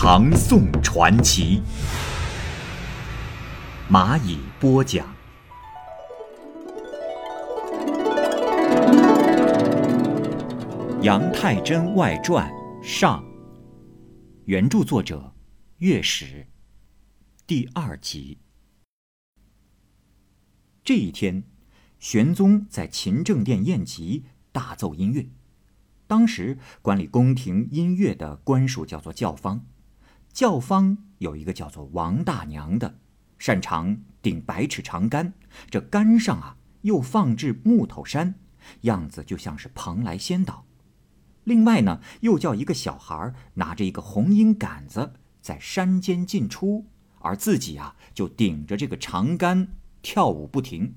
[0.00, 1.60] 唐宋传奇》，
[3.92, 5.04] 蚂蚁播讲。
[11.02, 12.48] 《杨太真外传》
[12.80, 13.24] 上，
[14.44, 15.34] 原著作者
[15.78, 16.46] 月史，
[17.44, 18.38] 第二集。
[20.84, 21.42] 这一天，
[21.98, 25.28] 玄宗在勤政殿宴集，大奏音乐。
[26.06, 29.66] 当时管理宫廷音乐的官署叫做教坊，
[30.38, 33.00] 教坊有一个叫做王大娘的，
[33.40, 35.32] 擅长顶百尺长杆，
[35.68, 38.36] 这杆上啊又放置木头山，
[38.82, 40.64] 样子就像是蓬莱仙岛。
[41.42, 46.86] 另外呢，又叫一个小孩拿着一个红缨杆子在山间进出，
[47.18, 49.66] 而自己啊就顶着这个长杆
[50.02, 50.94] 跳舞不停。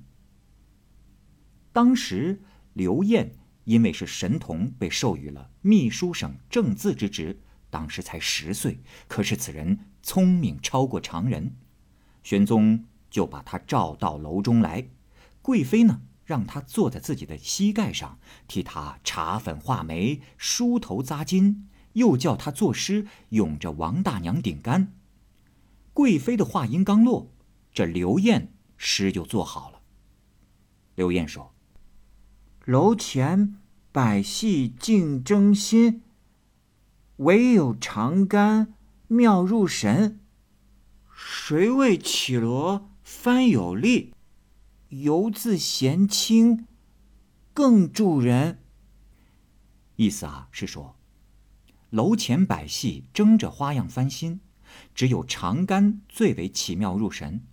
[1.74, 3.32] 当时刘晏
[3.64, 7.42] 因为是神童，被授予了秘书省正字之职，
[7.72, 8.84] 当时才十岁。
[9.08, 11.56] 可是此人聪明超过常人，
[12.22, 14.90] 玄宗就把他召到楼中来。
[15.42, 16.02] 贵妃呢？
[16.24, 24.94] 让他坐在自己的膝盖上，替他搽粉画眉、梳头扎巾，又叫他作诗咏着王大娘顶杆。
[25.94, 27.34] 贵妃的话音刚落，
[27.74, 29.82] 这刘晏诗就做好了。
[30.96, 31.54] 刘晏说
[32.64, 33.58] ：“楼前
[33.92, 36.04] 百戏竞争心，
[37.22, 38.74] 唯有长杆
[39.08, 40.20] 妙入神。
[41.14, 44.14] 谁为绮罗翻有力？”
[44.90, 46.66] 犹自闲清，
[47.54, 48.60] 更助人。
[49.96, 50.98] 意思啊是说，
[51.92, 54.42] 楼前百戏争着花样翻新，
[54.96, 57.46] 只有长杆最为奇妙入神。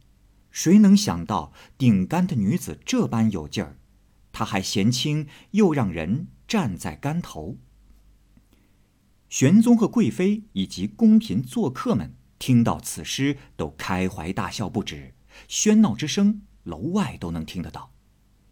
[0.51, 3.77] 谁能想到顶杆的女子这般有劲儿？
[4.33, 7.59] 她还闲轻，又让人站在杆头。
[9.29, 15.15] 玄宗和贵妃以及宫嫔做客们听到此诗，都开怀大笑不止，
[15.49, 16.43] 喧闹之声。
[16.65, 17.95] 楼外都能听得到，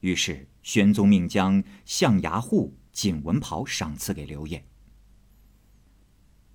[0.01, 4.65] 于是玄宗命将象牙护锦纹袍赏赐给刘晏。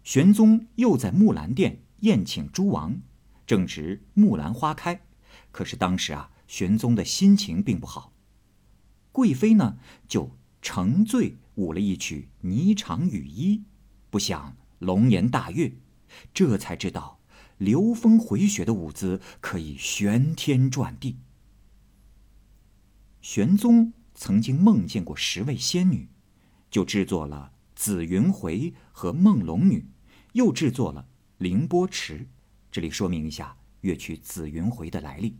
[0.04, 3.00] 玄宗又在木兰殿宴请诸王，
[3.46, 5.03] 正值木兰花开，
[5.52, 8.12] 可是当时啊，玄宗的心情并不好。
[9.12, 9.78] 贵妃呢，
[10.08, 13.58] 就乘醉舞了一曲《霓裳羽衣》，
[14.12, 15.74] 不想龙颜大悦，
[16.34, 17.22] 这才知道
[17.58, 21.18] 流风回雪的舞姿可以旋天转地。
[23.22, 26.10] 玄宗曾经梦见过十位仙女，
[26.70, 29.88] 就制作了紫云回和梦龙女，
[30.34, 31.08] 又制作了
[31.38, 32.28] 凌波池。
[32.70, 35.38] 这里说明一下乐曲紫云回的来历。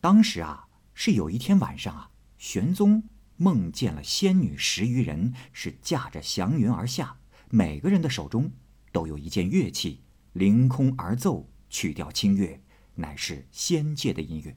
[0.00, 3.04] 当时啊，是有一天晚上啊，玄宗
[3.36, 7.18] 梦见了仙女十余人，是驾着祥云而下，
[7.56, 8.50] 每个人的手中
[8.90, 10.00] 都有一件乐器，
[10.32, 12.60] 凌空而奏，曲调清越，
[12.96, 14.56] 乃是仙界的音乐。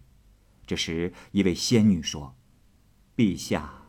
[0.65, 2.35] 这时，一位仙女说
[3.15, 3.83] ：“陛下，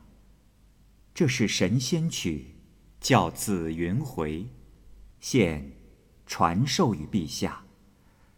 [1.14, 2.56] 这是神仙曲，
[3.00, 4.42] 叫《紫云回》，
[5.20, 5.72] 现
[6.26, 7.64] 传授于陛下。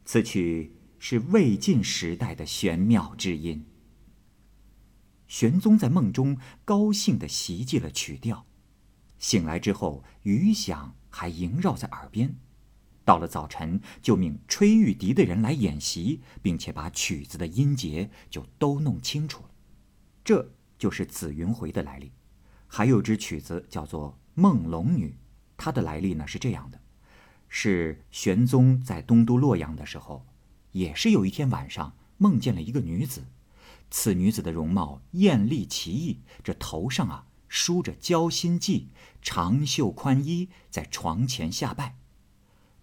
[0.04, 3.66] 此曲是魏晋时代的玄妙之音。”
[5.26, 8.46] 玄宗在梦中高兴地习记了曲调，
[9.20, 12.34] 醒来之后，余响还萦绕在耳边。
[13.04, 19.50] 到了早晨，就命吹玉笛的人来演习，并且把曲子的音节就都弄清楚了。
[20.24, 22.10] 这就是紫云回的来历。
[22.66, 25.08] 还有支曲子叫做《梦龙女》，
[25.56, 26.80] 它的来历呢是这样的：
[27.48, 30.24] 是玄宗在东都洛阳的时候，
[30.72, 33.26] 也是有一天晚上梦见了一个女子。
[33.90, 38.84] 此女子的容貌艳丽奇异，这头上啊梳着交心髻，
[39.20, 41.96] 长袖宽衣，在床前下拜。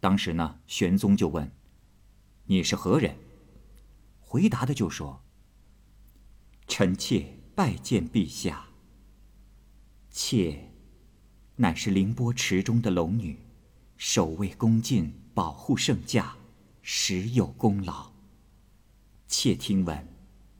[0.01, 1.49] 当时呢，玄宗就问
[2.47, 3.15] ：“你是何人？”
[4.19, 5.23] 回答的就说
[6.67, 8.67] ：“臣妾拜见陛下。
[10.11, 10.73] 妾
[11.55, 13.39] 乃是凌波池中的龙女，
[13.95, 16.35] 守卫宫禁，保护圣驾，
[16.81, 18.11] 实有功劳。
[19.27, 20.05] 妾听闻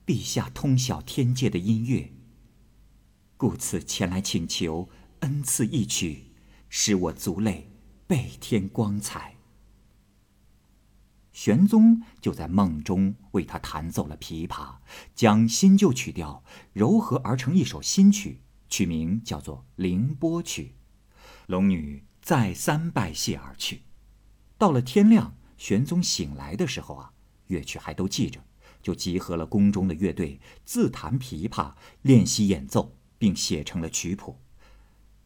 [0.06, 2.10] 陛下通晓天界的音乐，
[3.38, 4.90] 故此前来请求
[5.20, 6.32] 恩赐一曲，
[6.68, 7.70] 使我族类。”
[8.08, 9.36] 倍添光彩。
[11.30, 14.76] 玄宗就在梦中为他弹奏了琵琶，
[15.14, 16.42] 将新旧曲调
[16.72, 18.40] 糅合而成一首新曲，
[18.70, 20.76] 曲名叫做《凌波曲》。
[21.48, 23.82] 龙女再三拜谢而去。
[24.56, 27.12] 到了天亮，玄宗醒来的时候啊，
[27.48, 28.42] 乐曲还都记着，
[28.82, 34.38] 就集合了宫中的乐队，自弹琵琶，练习演奏，并写成了曲谱。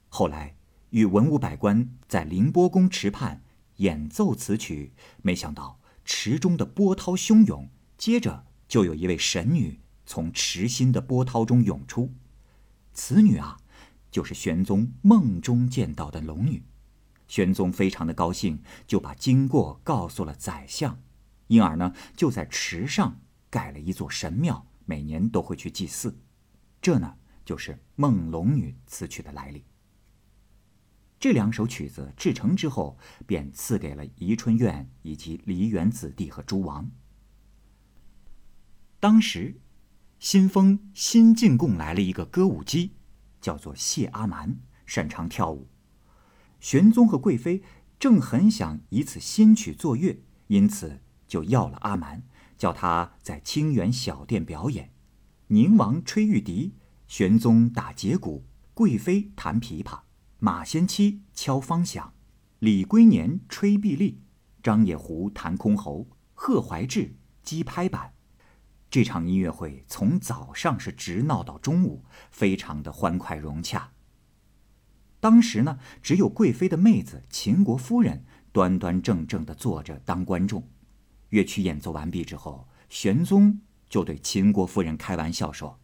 [0.08, 0.56] 后来
[0.90, 3.42] 与文武百官在凌波宫池畔
[3.76, 4.92] 演奏此曲，
[5.22, 12.12] 没想到池中的波涛汹涌，接着就有一位神女从池心的波涛中涌出。
[12.92, 13.58] 此女啊，
[14.10, 16.62] 就是玄宗梦中见到的龙女。
[17.26, 21.00] 玄宗非常的高兴，就把经过告诉了宰相，
[21.46, 23.18] 因而呢，就在池上
[23.48, 26.18] 盖了一座神庙，每年都会去祭祀。
[26.82, 29.64] 这呢，就是《梦龙女》此曲的来历。
[31.18, 36.90] 这两首曲子制成之后，便赐给了宜春院以及梨园子弟和诸王。
[38.98, 39.60] 当时，
[40.18, 42.92] 新丰新进贡来了一个歌舞姬，
[43.40, 45.68] 叫做谢阿蛮，擅长跳舞。
[46.58, 47.62] 玄宗和贵妃
[47.98, 52.22] 正很想以此新曲作乐，因此就要了阿蛮，
[52.58, 54.92] 叫他在清源小殿表演。
[55.48, 56.74] 宁王吹玉笛，
[57.14, 60.00] 玄宗打节鼓，贵妃弹琵琶。
[60.38, 62.14] 马先期敲方响，
[62.58, 64.22] 李龟年吹碧丽，
[64.62, 68.14] 张野狐弹箜篌，贺怀志击拍板。
[68.88, 73.92] 这场音乐会从早上是直闹到中午，非常的欢快融洽。
[75.20, 80.66] 当时呢，只有贵妃的妹子秦国夫人端端正正的坐着当观众。
[81.28, 83.60] 乐曲演奏完毕之后，玄宗
[83.90, 85.78] 就对秦国夫人开玩笑说：“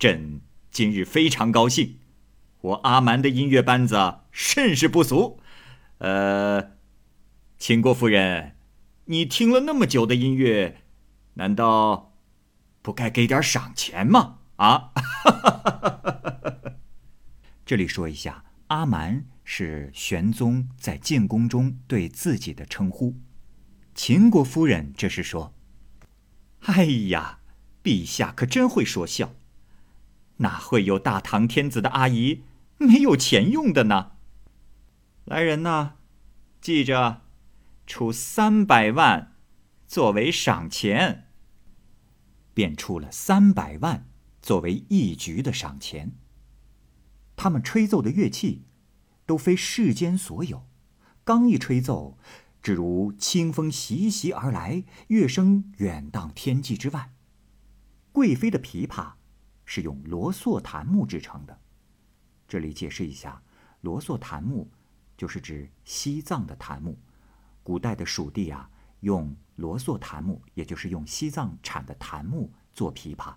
[0.00, 0.40] 朕
[0.70, 1.98] 今日非常高兴。”
[2.60, 5.40] 我阿蛮的音乐班子甚是不俗，
[5.98, 6.72] 呃，
[7.56, 8.56] 秦国夫人，
[9.04, 10.82] 你听了那么久的音乐，
[11.34, 12.16] 难道
[12.82, 14.38] 不该给点赏钱吗？
[14.56, 14.90] 啊！
[14.94, 16.72] 哈哈哈哈哈哈
[17.64, 23.14] 这里说一下，阿蛮是玄宗在进宫中对自己的称呼。
[23.94, 25.54] 秦国夫人这是说
[26.66, 27.38] ：“哎呀，
[27.84, 29.32] 陛下可真会说笑，
[30.38, 32.42] 哪会有大唐天子的阿姨？”
[32.78, 34.12] 没有钱用的呢，
[35.24, 35.94] 来人呐，
[36.60, 37.22] 记着，
[37.86, 39.32] 出三百万
[39.86, 41.24] 作为赏钱。
[42.54, 44.08] 便出了三百万
[44.42, 46.12] 作为一局的赏钱。
[47.36, 48.64] 他们吹奏的乐器
[49.26, 50.66] 都非世间所有，
[51.22, 52.18] 刚一吹奏，
[52.60, 57.12] 只如清风习习而来，乐声远荡天际之外。
[58.10, 59.14] 贵妃的琵琶
[59.70, 61.60] 是用罗素檀木制成的。
[62.48, 63.40] 这里解释一下，
[63.82, 64.66] 罗索檀木
[65.14, 66.98] 就是指西藏的檀木。
[67.62, 68.70] 古代的蜀地啊，
[69.00, 73.34] 用罗索檀木，也就是用西藏产的檀木做琵琶。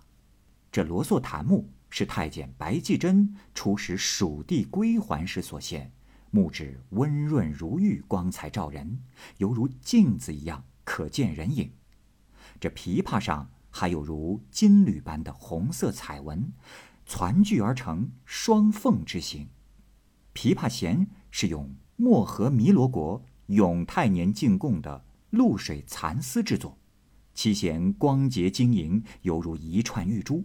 [0.70, 5.92] 这罗索檀木是太监白继贞出使蜀地归还时所献，
[6.30, 9.02] 木质温润如玉，光彩照人，
[9.36, 11.70] 犹如镜子一样，可见人影。
[12.58, 13.50] 这琵琶上
[13.82, 16.52] 还有如金缕般的红色彩纹。
[17.04, 19.48] 攒聚而成双凤之形，
[20.32, 26.78] 琵琶弦是用漠河弥罗国永泰年进贡的露水蚕丝制作，
[27.34, 30.44] 其弦光洁晶莹，犹如一串玉珠。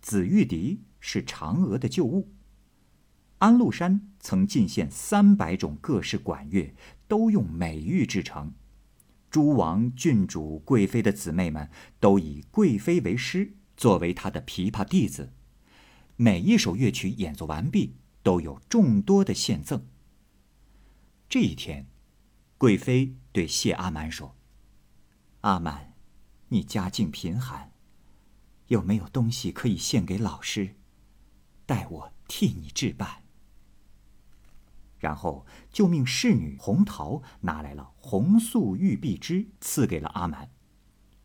[0.00, 2.32] 紫玉笛是嫦娥的旧物，
[3.36, 6.74] 安禄山曾进献三百种各式管乐，
[7.06, 8.54] 都用美玉制成。
[9.34, 15.32] 诸王、郡主、贵妃的姊妹们都以贵妃为师，作为她的琵琶弟子。
[16.14, 19.88] 每一首乐曲演奏完毕，都有众多的献赠。
[21.28, 21.88] 这一天，
[22.56, 24.36] 贵妃对谢阿蛮说
[25.42, 25.94] ：“阿蛮，
[26.50, 27.72] 你家境贫寒，
[28.68, 30.76] 有没有东西可以献给老师？
[31.66, 33.22] 待我替你置办。”
[35.04, 40.50] 然后就命侍女红桃拿来了红素玉璧枝，赐给了阿蛮。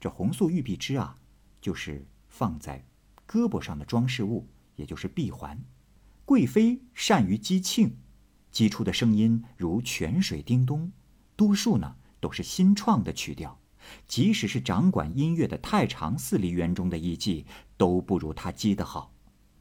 [0.01, 1.15] 这红素玉璧枝啊，
[1.61, 2.85] 就是放在
[3.25, 4.49] 胳膊上的装饰物。
[4.75, 5.63] 也就是闭环，
[6.25, 7.91] 贵妃善于击磬，
[8.51, 10.91] 击出的声音如泉水叮咚，
[11.37, 13.61] 多数呢都是新创的曲调，
[14.07, 17.45] 即使是掌管音乐的太常寺梨园中的艺伎，
[17.77, 19.13] 都不如他击得好。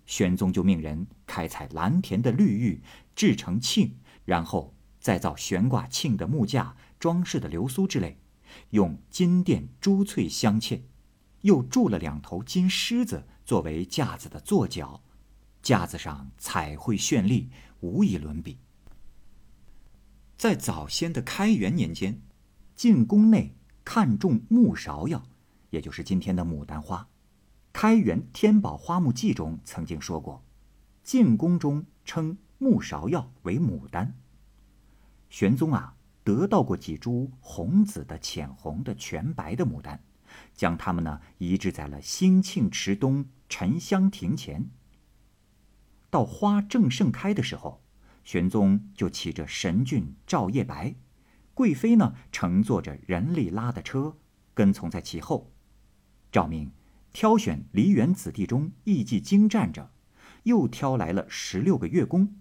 [0.07, 2.81] 玄宗就命人开采蓝田的绿玉，
[3.15, 3.91] 制成磬，
[4.29, 8.21] 然后再造悬挂磬的木架、装饰的流苏之类，
[8.71, 10.83] 用金钿珠翠镶嵌，
[11.41, 15.03] 又铸了两头金狮子作为架子的座脚。
[15.63, 17.49] 架子上彩绘绚丽，
[17.81, 18.59] 无以伦比。
[20.37, 22.21] 在早先的开元年间，
[22.77, 25.27] 进宫内看中木芍药，
[25.71, 27.01] 也就是今天的牡丹花。
[27.73, 30.45] 《开元天宝花木记》中曾经说过，
[31.03, 34.15] 进宫中称木芍药为牡丹。
[35.31, 40.03] 玄宗啊，得到过几株红紫的、浅红的、全白的牡丹，
[40.55, 44.69] 将它们呢移植在了兴庆池东沉香亭前。
[46.11, 47.83] 到花正盛开的时候，
[48.25, 50.97] 玄宗就骑着神骏照夜白，
[51.55, 54.17] 贵妃呢乘坐着人力拉的车，
[54.55, 55.53] 跟从在其后。
[56.33, 56.73] 赵明
[57.13, 59.91] 挑选梨园子弟中艺伎精湛者，
[60.43, 62.35] 又挑来了十六个乐工。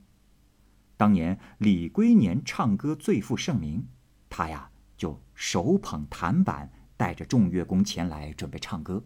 [0.97, 3.87] 当年李龟年唱歌最负盛名，
[4.29, 9.05] 他呀就手捧弹板，带着众乐工前来准备唱歌。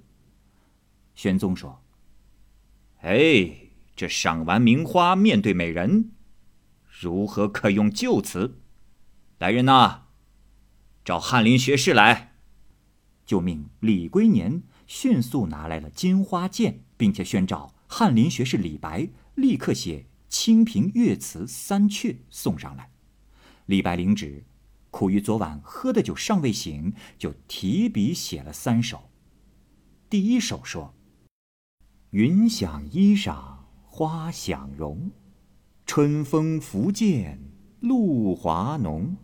[1.13, 1.83] 玄宗说
[3.01, 6.11] ：“哎。”这赏完名花，面对美人，
[6.87, 8.59] 如何可用旧词？
[9.37, 10.05] 来人呐，
[11.03, 12.33] 找翰林学士来。
[13.25, 19.99] 就命李龟年迅速拿来了金花剑，并且宣召翰林学士李白立刻写
[20.31, 22.89] 《清平乐词三阙》送上来。
[23.67, 24.45] 李白领旨，
[24.89, 29.11] 苦于昨晚喝的酒尚未醒，就提笔写了三首。
[30.09, 30.95] 第一首说
[32.09, 33.59] ：“云想衣裳。”
[33.93, 35.11] 花想容，
[35.85, 37.39] 春风拂槛
[37.81, 39.17] 露华浓。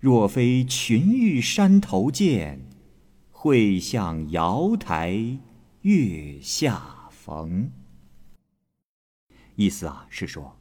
[0.00, 2.66] 若非群玉山头见，
[3.30, 5.38] 会向瑶台
[5.82, 7.70] 月下逢。
[9.56, 10.56] 意思啊是说，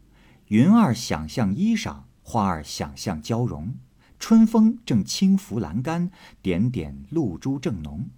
[0.47, 3.75] 云儿想象衣裳，花儿想象娇容，
[4.19, 8.09] 春风正轻拂栏杆，点点露珠正浓。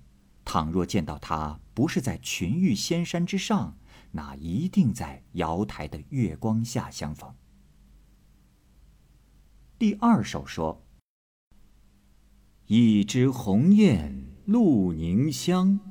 [0.44, 3.78] 倘若见到他不是在群玉仙山之上。
[4.12, 7.34] 那一定在瑶台的月光下相逢。
[9.78, 10.82] 第二首说
[12.68, 15.82] ：“一枝红艳露凝香，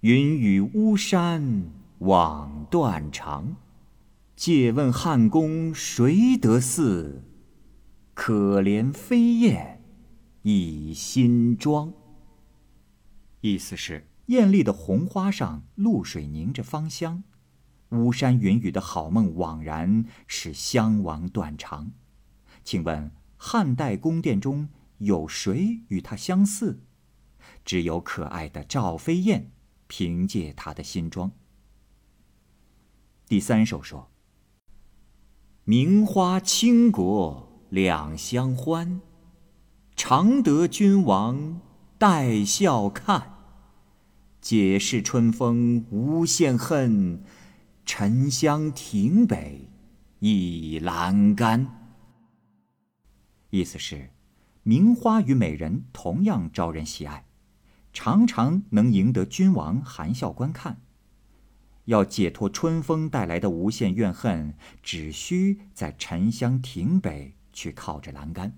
[0.00, 1.64] 云雨巫山
[2.00, 3.56] 枉断肠。
[4.40, 7.22] 借问汉宫谁得似？
[8.14, 9.84] 可怜飞燕
[10.40, 11.92] 倚新妆。”
[13.42, 17.22] 意思是艳丽的红花上露水凝着芳香。
[17.90, 21.92] 巫山云雨的好梦枉然，使香王断肠。
[22.64, 24.70] 请问汉代宫殿中
[25.00, 26.80] 有谁与他相似？
[27.62, 29.50] 只有可爱的赵飞燕，
[29.86, 31.30] 凭借她的新装。
[33.26, 34.09] 第三首说
[35.70, 39.00] ：“名花倾国两相欢，
[39.94, 41.60] 常得君王
[41.96, 43.34] 带笑看。
[44.40, 47.22] 解释春风无限恨。”
[47.86, 49.68] 沉香亭北
[50.18, 51.68] 倚阑干。
[53.50, 54.10] 意思是，
[54.64, 57.26] 名花与美人同样招人喜爱，
[57.92, 60.80] 常常能赢得君王含笑观看。
[61.90, 68.56] 要解脱春风带来的无限怨恨，只需在沉香亭北去靠着栏杆。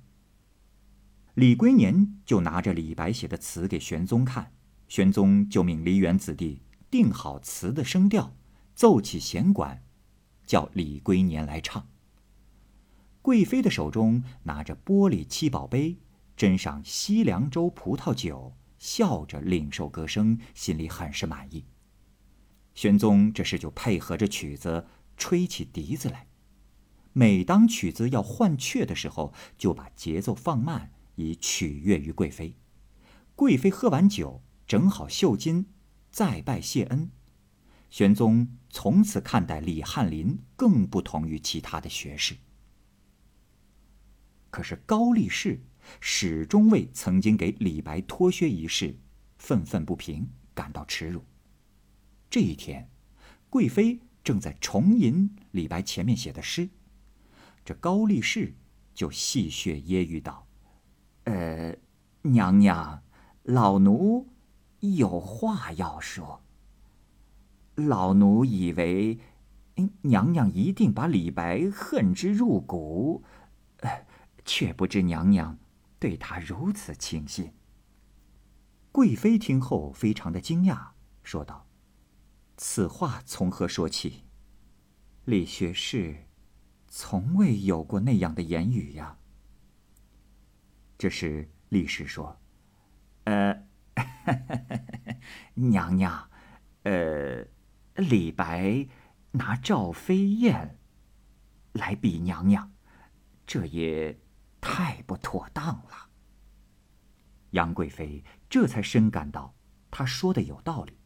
[1.33, 4.53] 李龟年就拿着李白写的词给玄宗看，
[4.87, 6.61] 玄宗就命梨园子弟
[6.91, 8.37] 定好词的声调。
[8.75, 9.83] 奏起弦管，
[10.45, 11.89] 叫李龟年来唱。
[13.23, 15.97] 贵妃的手中拿着玻璃七宝杯，
[16.37, 21.65] 斟上西凉州葡萄酒，笑着领受歌声，心里很是满意。
[22.75, 24.87] 玄宗这时就配合着曲子
[25.17, 26.26] 吹起笛子来。
[27.12, 32.57] 每当曲子要换阙的时候，就把节奏放慢，以取悦于贵妃。
[33.35, 35.67] 贵妃喝完酒，整好绣巾，
[36.11, 37.11] 再拜谢恩。
[37.91, 42.37] 玄宗从此看待李翰林更不同于其他的学士。
[44.50, 45.62] 可是高力士
[46.00, 48.99] 始终为曾经给李白脱靴一事
[49.37, 51.23] 愤愤不平，感到耻辱。
[52.33, 52.89] 这一天，
[53.51, 56.71] 贵妃正在重吟李白前面写的诗，
[57.62, 58.55] 这高力士
[58.95, 60.47] 就戏谑揶揄道
[61.25, 61.77] ：“呃，
[62.23, 63.03] 娘娘，
[63.43, 64.27] 老奴
[64.81, 66.43] 有话要说。”
[67.77, 69.19] 老奴以为，
[70.01, 73.23] 娘娘一定把李白恨之入骨，
[74.47, 75.59] 却不知娘娘
[75.99, 77.53] 对他如此倾心。
[78.91, 81.67] 贵妃听后非常的惊讶，说道
[82.56, 84.25] ：“此话从何说起？
[85.25, 86.26] 李学士
[86.88, 89.18] 从未有过那样的言语呀。”
[90.99, 92.40] 这时李氏说
[93.25, 93.66] ：“呃，
[95.54, 96.30] 娘娘，
[96.82, 97.47] 呃。”
[97.97, 98.88] 李白
[99.32, 100.78] 拿赵飞燕
[101.73, 102.73] 来比娘娘，
[103.47, 104.18] 这也
[104.62, 106.09] 太不妥当了。
[107.50, 109.54] 杨贵妃这才深感到
[109.90, 111.01] 他说的有道理。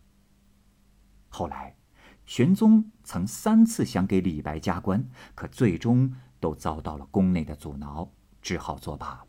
[1.39, 1.77] 后来，
[2.25, 9.27] 玄宗曾三次想给李白加官，可最终都遭到了宫内的阻挠，只好作罢了。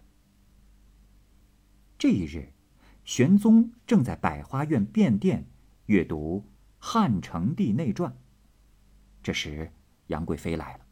[1.97, 2.53] 这一日，
[3.03, 5.49] 玄宗正在百花院便殿
[5.87, 6.45] 阅读
[6.79, 8.09] 《汉成帝内传》，
[9.21, 9.73] 这时
[10.05, 10.85] 杨贵妃来了，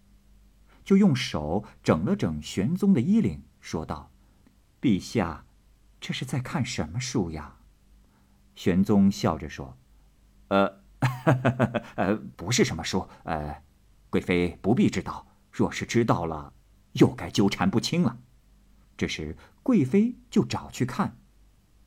[0.83, 4.11] 就用手整了整玄宗的衣领，说道
[4.81, 5.45] ：“陛下，
[6.01, 7.55] 这是在看什么书呀？”
[8.53, 9.77] 玄宗笑着说
[10.49, 10.83] ：“呃。”
[11.95, 13.61] 呃，不是什么书，呃，
[14.09, 15.27] 贵妃不必知道。
[15.51, 16.53] 若是知道了，
[16.93, 18.19] 又该纠缠不清了。
[18.97, 21.17] 这时，贵妃就找去看，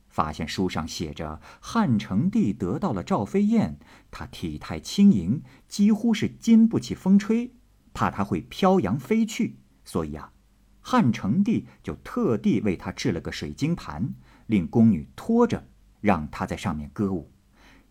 [0.08, 3.78] 发现书上写着汉成帝得到了赵飞燕，
[4.10, 7.52] 她体态轻盈，几乎是经不起风吹，
[7.92, 10.32] 怕她会飘扬飞去，所以啊，
[10.80, 14.14] 汉成帝就特地为她制了个水晶盘，
[14.46, 15.66] 令宫女拖着，
[16.00, 17.30] 让她在上面歌舞。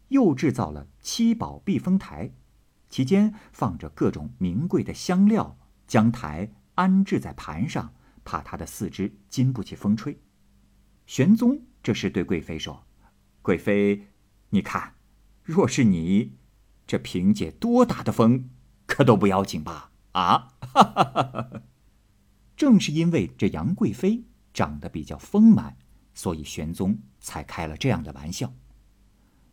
[0.10, 2.32] 又制造了七宝避风台，
[2.90, 10.20] 其间放着各种名贵的香料，将台安置在盘上，怕他的四肢经不起风吹。
[11.06, 12.86] 玄宗这时对贵妃说
[13.42, 14.08] ：“贵妃，
[14.50, 14.96] 你看，
[15.44, 16.38] 若是你，
[16.86, 18.50] 这凭借多大的风，
[18.86, 20.54] 可都不要紧吧？”啊，
[22.56, 24.24] 正是因为这杨贵妃
[24.54, 25.78] 长得比较丰满，
[26.14, 28.54] 所以玄宗才开了这样的玩笑。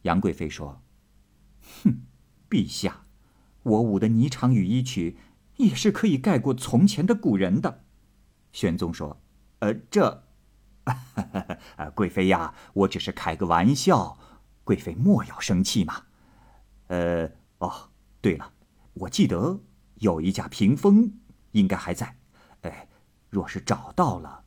[0.04, 0.82] 杨贵妃说
[1.82, 2.02] ：“哼，
[2.48, 3.04] 陛下，
[3.62, 5.16] 我舞的霓裳羽衣曲
[5.56, 7.84] 也是可以盖过从前的古人的。”
[8.52, 9.22] 玄宗说
[9.60, 10.24] ：“呃，这，
[11.96, 14.18] 贵妃呀，我只是开个玩笑，
[14.62, 16.04] 贵妃莫要生气嘛。
[16.88, 18.52] 呃，哦，对了，
[18.92, 19.60] 我记得
[19.96, 21.14] 有一架屏风，
[21.52, 22.18] 应该还在。
[22.60, 22.88] 哎，
[23.30, 24.44] 若是找到了，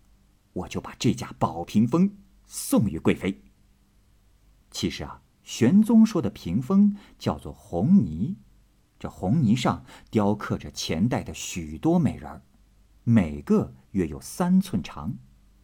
[0.53, 2.15] 我就把这架宝屏风
[2.45, 3.43] 送与贵妃。
[4.69, 8.35] 其实啊。”玄宗说的屏风叫做红泥，
[8.99, 12.41] 这红泥上雕刻着前代的许多美人儿，
[13.05, 15.15] 每个约有三寸长。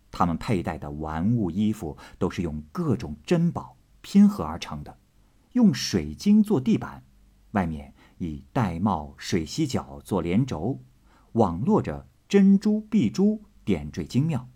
[0.10, 4.98] 他们佩戴的玩物衣服都是用各种珍宝拼合而成的，
[5.52, 7.04] 用水晶做地板，
[7.52, 10.82] 外面以玳瑁、水犀角做连轴，
[11.34, 14.48] 网络着珍珠、碧珠，点缀精妙，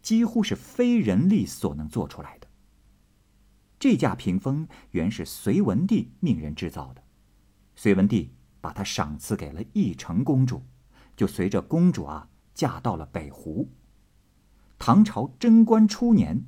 [0.00, 2.46] 几乎是非人力所能做出来的。
[3.82, 7.02] 这架屏风原是隋文帝命人制造的，
[7.74, 10.62] 隋文帝把它赏赐给了义成公主，
[11.16, 13.68] 就随着公主啊嫁到了北湖。
[14.78, 16.46] 唐朝贞观初年，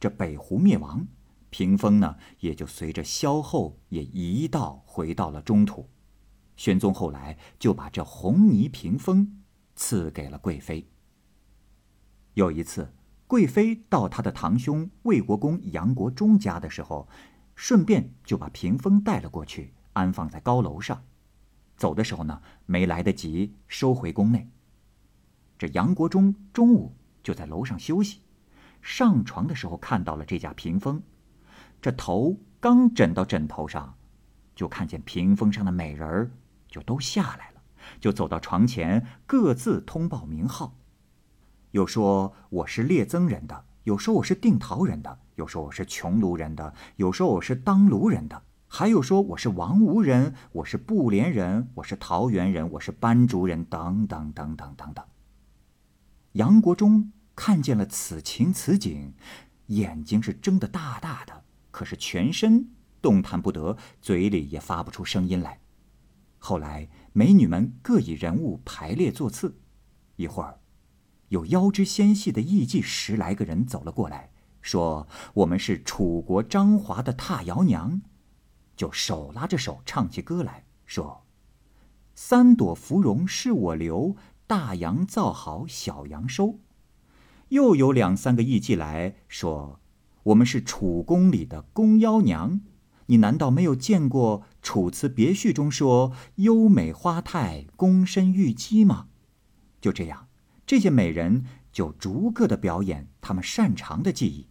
[0.00, 1.06] 这北湖灭亡，
[1.50, 5.90] 屏风呢也就随着萧后也一道回到了中土。
[6.56, 9.42] 玄宗后来就把这红泥屏风
[9.74, 10.88] 赐给了贵妃。
[12.32, 12.94] 有一次。
[13.26, 17.08] 贵妃到她的堂兄魏国公杨国忠家的时候，
[17.54, 21.04] 顺便就把屏风带了过去，安放在高楼上。
[21.76, 24.48] 走的时候呢，没来得及收回宫内。
[25.58, 28.20] 这杨国忠中午就在楼上休息，
[28.80, 31.02] 上床的时候看到了这架屏风，
[31.82, 33.96] 这头刚枕到枕头上，
[34.54, 36.30] 就看见屏风上的美人儿
[36.68, 37.62] 就都下来了，
[38.00, 40.76] 就走到床前，各自通报名号。
[41.76, 55.04] 有说我是列曾人的，有说我是定陶人的，有说我是穷庐人的，有说我是当卢人的，还有说我是王吴人，我是布连人，我是桃源人，我是班竹人，等等等等等等。
[56.32, 59.12] 杨国忠看见了此情此景，
[59.66, 62.70] 眼睛是睁得大大的，可是全身
[63.02, 65.60] 动弹不得，嘴里也发不出声音来。
[66.38, 69.58] 后来美女们各以人物排列座次，
[70.16, 70.58] 一会儿。
[71.28, 78.02] 有腰肢纤细的艺妓十来个人走了过来，说：“我们是楚国张华的踏瑶娘。”
[78.76, 81.24] 就手拉着手唱起歌来说
[82.14, 86.60] ：“三朵芙蓉是我留，大杨造好小杨收。”
[87.50, 89.80] 又有两三个艺妓来说
[90.24, 92.60] ：“我们是楚宫里的宫妖娘，
[93.06, 99.08] 你难道没有见过《楚辞别序》中说‘优美花态，躬身玉肌’吗？”
[99.80, 100.28] 就这样。
[100.66, 104.48] 这些美人就逐个的表演他们擅长的技艺，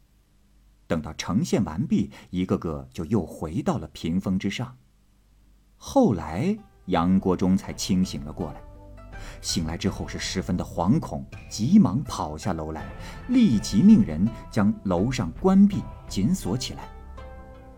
[0.88, 4.78] 等到呈现完毕，一个个就又回到了屏风之上。
[5.76, 8.62] 后来杨国忠才清醒了过来，
[9.42, 12.86] 醒来之后是十分的惶恐，急忙跑下楼来，
[13.28, 16.88] 立即命人将楼上关闭紧锁起来。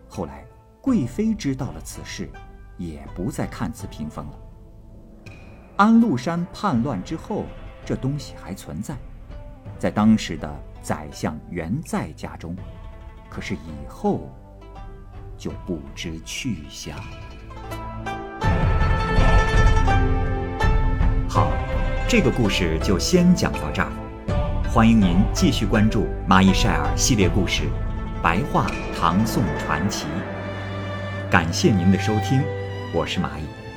[0.08, 0.46] 后来
[0.80, 2.30] 贵妃知道了此事，
[2.76, 4.38] 也不再看此屏风了。
[5.76, 7.44] 安禄山叛乱之后。
[7.88, 8.94] 这东西还存在，
[9.78, 10.46] 在当时的
[10.82, 12.54] 宰相原在家中，
[13.30, 14.30] 可是以后
[15.38, 16.94] 就不知去向。
[21.30, 21.50] 好，
[22.06, 23.90] 这个故事就先讲到这儿。
[24.70, 27.62] 欢迎您继续关注《蚂蚁晒尔》系列故事
[28.22, 28.70] 《白话
[29.00, 30.04] 唐宋传奇》。
[31.30, 32.42] 感谢您的收听，
[32.92, 33.67] 我是蚂蚁。